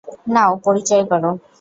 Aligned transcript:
নাও, 0.33 0.51
পরিচয় 0.65 1.03
করো। 1.11 1.31